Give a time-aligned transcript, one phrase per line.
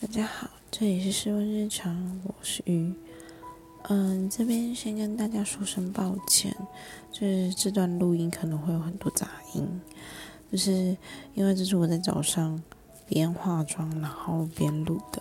[0.00, 2.94] 大家好，这里是试问日常，我是鱼。
[3.88, 6.54] 嗯，这边先跟大家说声抱歉，
[7.10, 9.80] 就是这段录音可能会有很多杂音，
[10.52, 10.96] 就是
[11.34, 12.62] 因为这是我在早上
[13.08, 15.20] 边化妆然后边录的。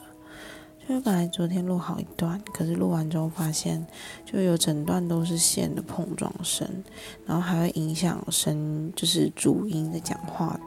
[0.88, 3.84] 就是本来昨天录好一段，可是录完之后发现
[4.26, 6.84] 就有整段都是线的碰撞声，
[7.26, 10.60] 然后还会影响声，就是主音的讲话。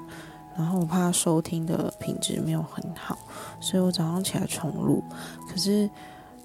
[0.61, 3.18] 然后我怕收听的品质没有很好，
[3.60, 5.02] 所以我早上起来重录。
[5.48, 5.88] 可是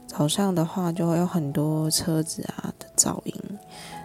[0.08, 3.36] 早上的话就会有很多车子啊的噪音，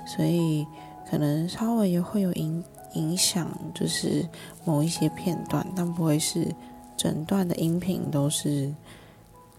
[0.05, 0.66] 所以
[1.09, 2.64] 可能稍微也会有影
[2.95, 4.28] 影响，就是
[4.64, 6.52] 某一些片段，但不会是
[6.97, 8.74] 整段的音频都是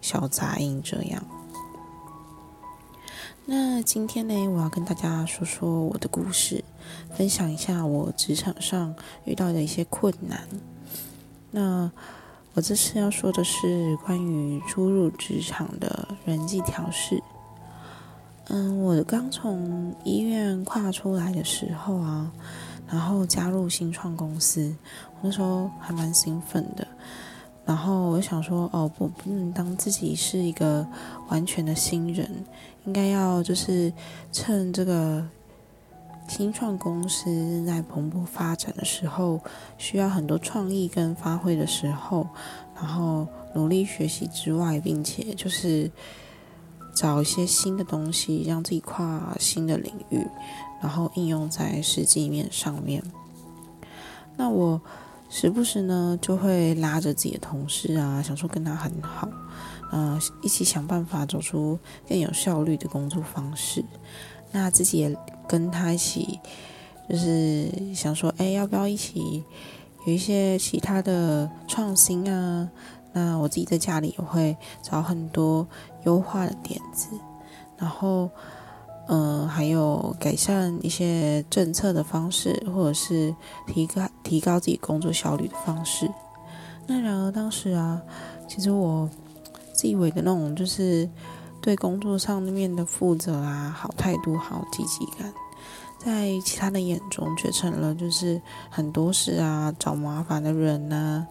[0.02, 1.24] 小杂音这样。
[3.46, 6.62] 那今天呢，我要跟大家说说我的故事，
[7.14, 10.46] 分享一下我职场上遇到的一些困难。
[11.50, 11.90] 那
[12.54, 17.22] 我这次要说的是关于初入职场的人际调试。
[18.48, 22.30] 嗯，我刚从医院跨出来的时候啊，
[22.88, 24.74] 然后加入新创公司，
[25.14, 26.86] 我那时候还蛮兴奋的。
[27.64, 30.86] 然后我想说，哦，我不能当自己是一个
[31.28, 32.28] 完全的新人，
[32.84, 33.92] 应该要就是
[34.32, 35.24] 趁这个
[36.28, 39.40] 新创公司在蓬勃发展的时候，
[39.78, 42.26] 需要很多创意跟发挥的时候，
[42.74, 45.90] 然后努力学习之外，并且就是
[46.94, 50.26] 找一些新的东西，让自己跨新的领域，
[50.80, 53.02] 然后应用在实际面上面。
[54.36, 54.80] 那我。
[55.34, 59.26] 时不时呢，就会拉着自己的同事啊，想说跟他很好，
[59.90, 63.82] 呃，一起想办法走出更有效率的工作方式。
[64.52, 65.16] 那自己也
[65.48, 66.38] 跟他一起，
[67.08, 69.42] 就是想说，哎，要不要一起
[70.06, 72.70] 有一些其他的创新啊？
[73.12, 75.66] 那我自己在家里也会找很多
[76.04, 77.08] 优化的点子，
[77.76, 78.30] 然后。
[79.08, 83.34] 嗯，还有改善一些政策的方式，或者是
[83.66, 86.08] 提高提高自己工作效率的方式。
[86.86, 88.00] 那然而当时啊，
[88.48, 89.10] 其实我
[89.74, 91.06] 自以为的那种，就是
[91.62, 95.32] 对工作上面的负责啊、好态度、好积极感，
[95.98, 101.24] 在其他的眼中却成了就是很多事啊找麻烦的人呐，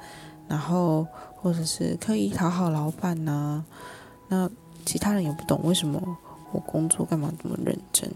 [0.48, 1.06] 然后
[1.36, 3.64] 或者是刻意讨好老板呐，
[4.30, 4.50] 那
[4.86, 6.18] 其他人也不懂为什么。
[6.54, 8.12] 我工作干嘛这么认真？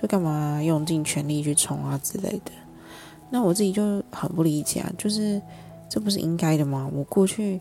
[0.00, 2.52] 就干嘛用尽全力去冲啊之类的？
[3.28, 5.42] 那我自己就很不理解啊，就是
[5.88, 6.88] 这不是应该的吗？
[6.92, 7.60] 我过去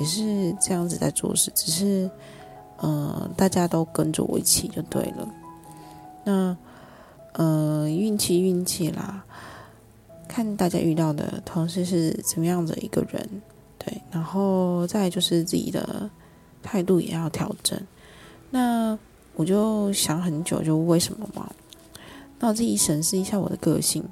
[0.00, 2.10] 也是这样子在做事，只是
[2.82, 5.28] 嗯，大家都跟着我一起就对了。
[6.24, 6.56] 那
[7.32, 9.24] 嗯，运气运气啦，
[10.26, 13.42] 看大家遇到的同事是怎么样的一个人，
[13.78, 16.10] 对，然后再就是自己的
[16.62, 17.80] 态度也要调整。
[18.50, 18.98] 那。
[19.36, 21.50] 我就想很久，就为什么嘛？
[22.40, 24.04] 那我自己审视一下我的个性，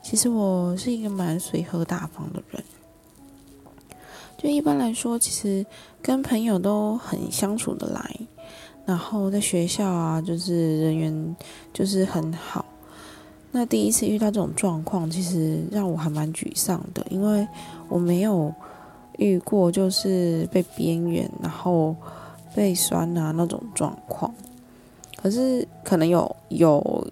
[0.00, 2.62] 其实我是一个蛮随和大方的人。
[4.38, 5.64] 就一般来说，其实
[6.02, 8.16] 跟朋友都很相处的来，
[8.84, 11.36] 然后在学校啊，就是人缘
[11.72, 12.64] 就是很好。
[13.52, 17.46] 那第一次遇到这种状况，其实让我还蛮沮丧的，因为
[17.88, 18.52] 我没有
[19.16, 21.96] 遇过就是被边缘，然后
[22.54, 24.34] 被酸啊那种状况。
[25.16, 27.08] 可是可能有有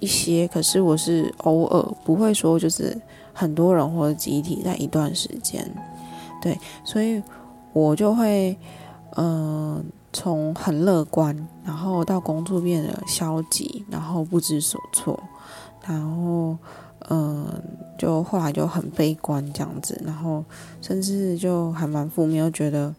[0.00, 2.98] 一些，可是我是偶尔不会说，就是
[3.34, 5.70] 很多人或者集体在一段时间，
[6.42, 7.22] 对，所以
[7.72, 8.58] 我就会
[9.16, 9.82] 嗯，
[10.12, 15.18] 从很乐观，然后到工作变得消极，然后不知所措，
[15.86, 16.56] 然后
[17.08, 17.46] 嗯，
[17.96, 20.44] 就后来就很悲观这样子，然后
[20.80, 22.94] 甚至就还蛮负面，觉得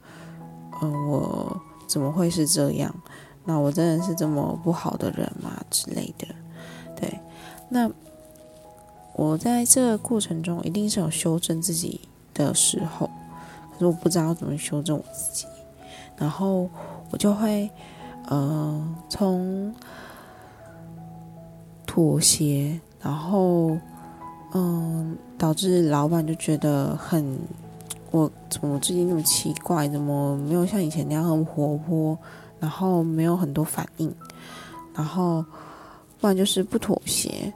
[0.81, 2.93] 嗯，我怎么会是这样？
[3.45, 5.51] 那我真的是这么不好的人吗？
[5.69, 6.27] 之类的，
[6.95, 7.19] 对。
[7.69, 7.89] 那
[9.15, 12.01] 我在这个过程中一定是有修正自己
[12.33, 13.09] 的时候，
[13.73, 15.45] 可是我不知道怎么修正我自己。
[16.15, 16.69] 然后
[17.09, 17.69] 我就会，
[18.27, 19.73] 呃，从
[21.85, 23.77] 妥协，然后，
[24.53, 27.37] 嗯，导致老板就觉得很，
[28.11, 29.87] 我怎么最近那么奇怪？
[29.89, 32.17] 怎么没有像以前那样很活泼？
[32.59, 34.13] 然后没有很多反应，
[34.95, 35.43] 然后
[36.21, 37.51] 不然就是不妥协，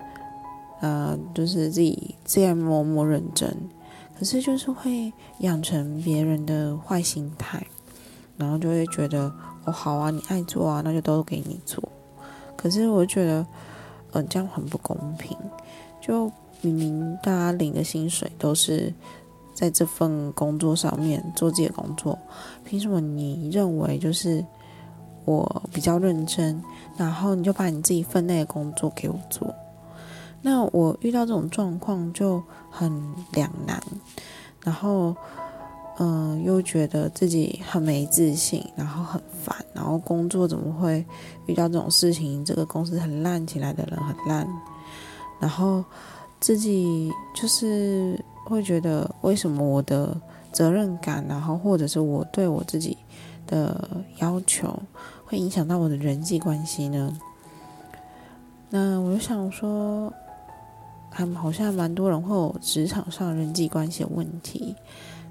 [0.81, 3.55] 呃，就是自己这样默默认真，
[4.17, 7.63] 可是就是会养成别人的坏心态，
[8.35, 9.31] 然后就会觉得
[9.65, 11.83] 哦好啊，你爱做啊，那就都给你做。
[12.55, 13.45] 可是我觉得，
[14.13, 15.37] 嗯，这样很不公平。
[16.01, 16.31] 就
[16.61, 18.91] 明明大家领的薪水都是
[19.53, 22.17] 在这份工作上面做自己的工作，
[22.65, 24.43] 凭什么你认为就是
[25.25, 26.59] 我比较认真，
[26.97, 29.53] 然后你就把你自己分内的工作给我做？
[30.41, 32.89] 那我遇到这种状况就很
[33.31, 33.81] 两难，
[34.63, 35.15] 然后
[35.97, 41.03] 嗯，又觉得自己很没自信，然后很烦，然后工作怎么会
[41.47, 42.45] 遇到这种事情？
[42.45, 44.47] 这个公司很烂，起来的人很烂，
[45.39, 45.83] 然后
[46.39, 50.15] 自己就是会觉得为什么我的
[50.53, 52.95] 责任感，然后或者是我对我自己
[53.47, 53.89] 的
[54.19, 54.79] 要求，
[55.25, 57.11] 会影响到我的人际关系呢？
[58.69, 60.13] 那我就想说。
[61.11, 64.75] 他们好像蛮多人会有职场上人际关系的问题，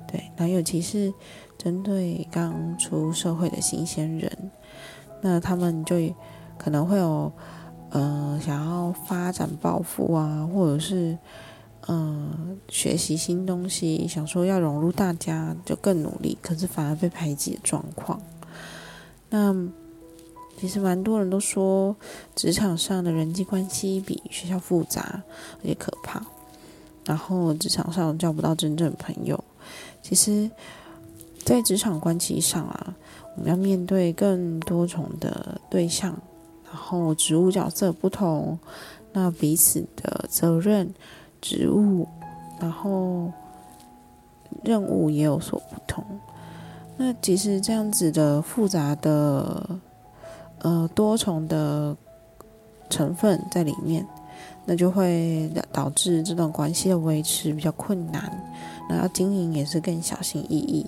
[0.07, 1.13] 对，那尤其是
[1.57, 4.51] 针对刚出社会的新鲜人，
[5.21, 5.97] 那他们就
[6.59, 7.33] 可能会有，
[7.91, 11.17] 呃，想要发展抱负啊，或者是，
[11.89, 18.21] 嗯，学习新东西，想说要融入大家，就更努力，可是反而被排挤的状况，
[19.31, 19.55] 那。
[20.59, 21.95] 其实蛮多人都说，
[22.35, 25.23] 职场上的人际关系比学校复杂
[25.59, 26.23] 而且可怕。
[27.05, 29.39] 然后职场上交不到真正朋友。
[30.03, 30.51] 其实，
[31.45, 32.97] 在职场关系上啊，
[33.37, 36.19] 我们要面对更多重的对象，
[36.65, 38.59] 然后职务角色不同，
[39.13, 40.93] 那彼此的责任、
[41.41, 42.09] 职务，
[42.59, 43.31] 然后
[44.65, 46.03] 任务也有所不同。
[46.97, 49.79] 那其实这样子的复杂的。
[50.67, 51.97] 呃，多重的
[52.91, 54.05] 成分在里面，
[54.65, 58.45] 那就会导致这段关系的维持比较困难，
[58.89, 60.85] 那要经营也是更小心翼翼。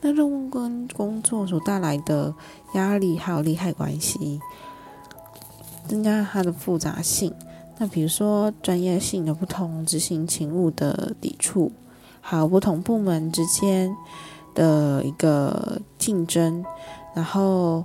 [0.00, 2.32] 那任务跟工作所带来的
[2.74, 4.40] 压力还有利害关系，
[5.88, 7.34] 增加它的复杂性。
[7.78, 11.72] 那比如说专业性的不同、执行勤务的抵触，
[12.20, 13.92] 还有不同部门之间
[14.54, 16.64] 的一个竞争。
[17.14, 17.84] 然后，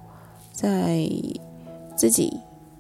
[0.53, 1.05] 在
[1.97, 2.31] 自己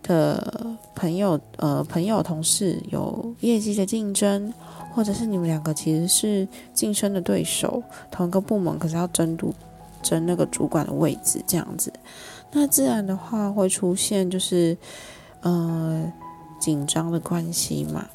[0.01, 4.53] 的朋友、呃朋友、同事有业绩的竞争，
[4.93, 9.53] 或者是你们两个其实是晋升的对手，同一个部门，可是要争夺
[10.01, 11.91] 争那个主管的位置，这样子，
[12.53, 14.77] 那自然的话会出现就是
[15.41, 16.09] 呃
[16.61, 18.05] 紧张的关系嘛，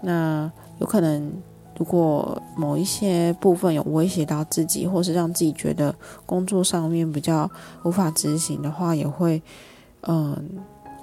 [0.00, 1.30] 那有可能。
[1.78, 5.94] 如果某一些部分有威胁到自己，或是让自己觉得
[6.24, 7.50] 工作上面比较
[7.84, 9.40] 无法执行的话，也会
[10.02, 10.34] 嗯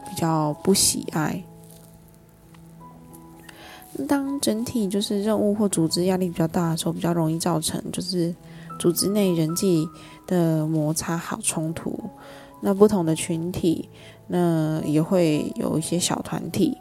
[0.10, 1.44] 比较不喜爱。
[4.08, 8.34] 当整体就是任务或组织压力比较大的时候，比较容易造成就是
[8.80, 9.88] 组织内人际
[10.26, 11.94] 的摩擦好冲突。
[12.60, 13.88] 那不同的群体，
[14.26, 16.76] 那也会有一些小团体。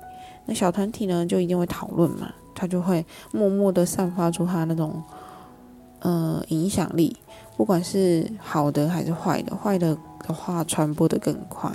[0.46, 2.32] 那小团体呢，就一定会讨论嘛。
[2.54, 5.02] 他就会默默的散发出他那种，
[6.00, 7.16] 呃，影响力，
[7.56, 9.96] 不管是好的还是坏的，坏的
[10.26, 11.70] 的话传播的更快，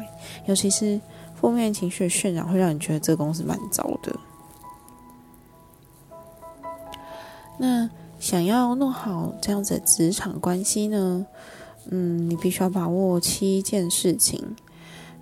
[0.45, 0.99] 尤其是
[1.35, 4.15] 负面情绪的渲染，会让你觉得这个公司蛮糟的。
[7.59, 7.89] 那
[8.19, 11.25] 想要弄好这样子的职场关系呢，
[11.89, 14.55] 嗯，你必须要把握七件事情，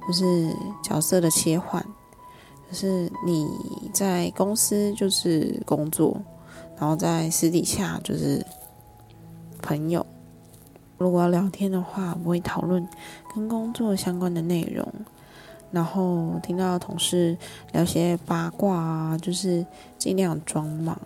[0.07, 0.53] 就是
[0.83, 1.85] 角色的切换。
[2.69, 3.47] 就是你
[3.93, 6.19] 在公司就是工作，
[6.77, 8.45] 然后在私底下就是
[9.61, 10.05] 朋友。
[10.97, 12.87] 如果要聊天的话，不会讨论
[13.33, 14.87] 跟工作相关的内容。
[15.71, 17.37] 然后听到同事
[17.73, 19.65] 聊些八卦啊，就是
[19.97, 20.97] 尽量装忙，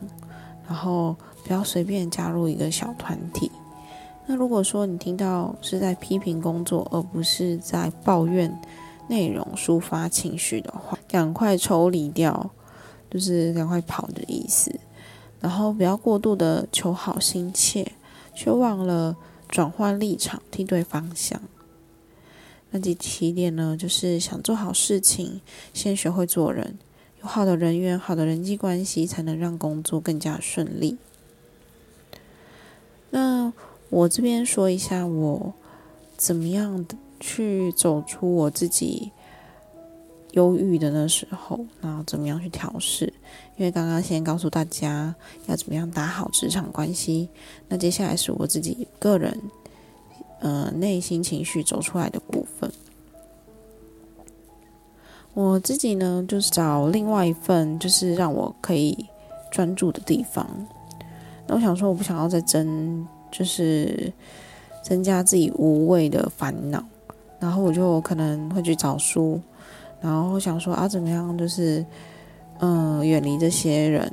[0.67, 3.51] 然后不要随便加入一个小团体。
[4.27, 8.55] 那如果说你听到是在批评工作，而不是在抱怨。
[9.07, 12.51] 内容抒发情绪的话，赶快抽离掉，
[13.09, 14.79] 就是赶快跑的意思。
[15.41, 17.93] 然后不要过度的求好心切，
[18.33, 19.17] 却忘了
[19.49, 21.41] 转换立场，替对方向。
[22.69, 25.41] 那第七点呢，就是想做好事情，
[25.73, 26.77] 先学会做人。
[27.21, 30.97] 有好的人缘、好的人际关系，才能让工作更加顺利。
[33.09, 33.51] 那
[33.89, 35.53] 我这边说一下我
[36.15, 36.85] 怎么样。
[37.21, 39.11] 去走出我自己
[40.33, 43.11] 忧郁的那时候，然后怎么样去调试？
[43.57, 45.13] 因为刚刚先告诉大家
[45.47, 47.27] 要怎么样打好职场关系，
[47.67, 49.37] 那接下来是我自己个人，
[50.39, 52.71] 呃，内心情绪走出来的部分。
[55.33, 59.05] 我自己呢，就是找另外一份，就是让我可以
[59.51, 60.47] 专注的地方。
[61.47, 64.11] 那我想说，我不想要再增，就是
[64.83, 66.83] 增加自己无谓的烦恼。
[67.39, 69.39] 然后我就可能会去找书，
[70.01, 71.85] 然后想说啊，怎么样，就是
[72.59, 74.11] 嗯，远离这些人，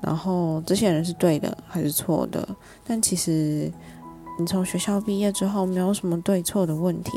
[0.00, 2.48] 然后这些人是对的还是错的？
[2.86, 3.70] 但其实
[4.38, 7.12] 你从学校毕业之后，没有什么对错的问题。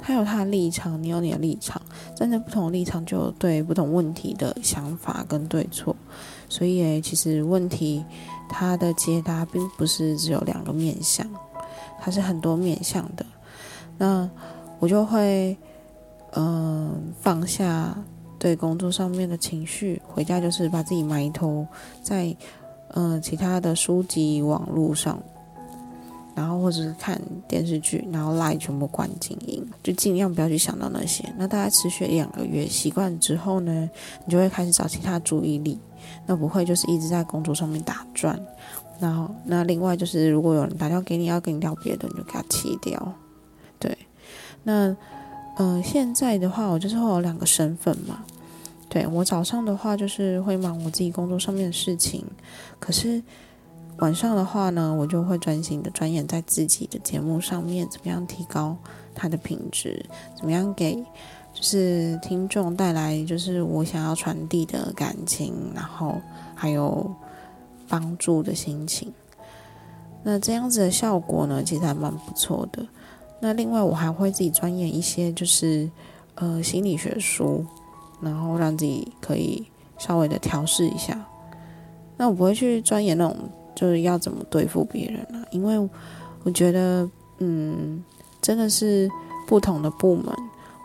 [0.00, 1.80] 他有他的立场，你有你的立场，
[2.16, 5.94] 站在不同的立场就有对不同问题的想法跟对错。
[6.48, 8.04] 所以其实问题
[8.48, 11.26] 它的解答并不是只有两个面向，
[12.00, 13.26] 它是很多面向的。
[13.98, 14.30] 那
[14.78, 15.56] 我就会
[16.32, 17.96] 嗯放下
[18.38, 21.66] 对工作上面的情绪，回家就是把自己埋头
[22.02, 22.34] 在
[22.94, 25.18] 嗯其他的书籍网络上。
[26.34, 31.24] 然后或者是看电视剧，然后 light 全部关静音，就尽量不要去想到那些。
[31.36, 33.90] 那大概持续两个月，习惯之后呢，
[34.24, 35.76] 你就会开始找其他注意力，
[36.26, 38.38] 那不会就是一直在工作上面打转。
[39.00, 43.12] 然后那另外就是，如果有人打电话给你要跟你聊别的，你就给他切掉。
[43.80, 43.98] 对，
[44.62, 44.96] 那
[45.58, 48.24] 嗯，现在的话，我就是会有两个身份嘛。
[48.88, 52.24] 对我早上的话就是会忙我自己工作上面的事情，
[52.80, 53.22] 可是。
[54.00, 58.76] 晚上的话呢，我就会专心的钻研在自己的节目上面，怎么样提高
[59.12, 60.94] 它的品质，怎么样给
[61.52, 66.14] 就是听众带来就是我想要传递的感情，然后
[66.54, 67.12] 还有
[67.88, 69.12] 帮助的心情。
[70.22, 72.86] 那这样子的效果呢，其实还蛮不错的。
[73.40, 75.90] 那另外我还会自己钻研一些就是
[76.34, 77.64] 呃心理学书，
[78.20, 79.66] 然后让自己可以
[79.98, 81.24] 稍微的调试一下。
[82.16, 83.36] 那我不会去钻研那种。
[83.78, 85.78] 就是要怎么对付别人了，因为
[86.42, 88.02] 我觉得，嗯，
[88.42, 89.08] 真的是
[89.46, 90.34] 不同的部门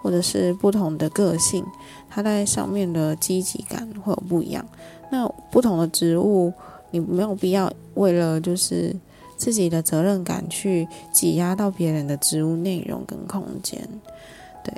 [0.03, 1.65] 或者是不同的个性，
[2.07, 4.63] 他在上面的积极感会有不一样。
[5.09, 6.53] 那不同的职务，
[6.91, 8.95] 你没有必要为了就是
[9.43, 13.77] 自己的责任感去挤压到别人的职务内容跟空间。
[14.63, 14.73] 对，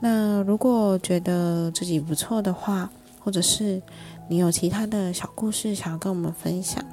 [0.00, 2.90] 那如果觉得自己不错的话，
[3.20, 3.80] 或者是
[4.26, 6.84] 你有其他的小故事想要跟我们分享。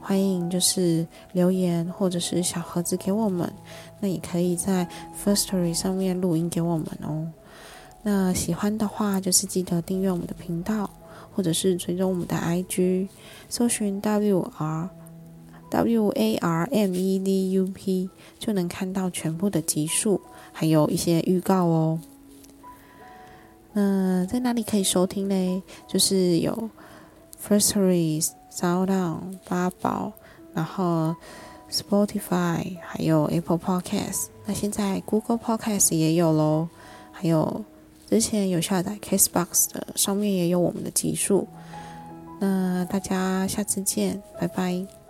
[0.00, 3.52] 欢迎就是留言或者是小盒子给我们，
[4.00, 4.88] 那也可以在
[5.22, 7.28] First Story 上面录音给我们哦。
[8.02, 10.88] 那喜欢的话就是记得订阅我们的频道，
[11.34, 13.08] 或者是追踪我们的 IG，
[13.50, 14.88] 搜寻 W R
[15.74, 20.20] W A R M E D U P 就能看到全部的集数，
[20.52, 22.00] 还有一些预告哦。
[23.72, 25.62] 那在哪里可以收听呢？
[25.88, 26.70] 就是有
[27.42, 28.30] First Story。
[28.54, 28.86] Sound、
[29.48, 30.12] 八宝，
[30.52, 31.16] 然后
[31.68, 34.26] Spotify，还有 Apple Podcast。
[34.46, 36.68] 那现在 Google Podcast 也有喽，
[37.10, 37.64] 还有
[38.08, 41.48] 之前有下载 Castbox 的，上面也有我们的集数。
[42.38, 45.03] 那大家下次见，拜拜。